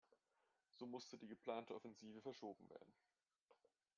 [0.71, 2.91] So musste die geplante Offensive verschoben werden.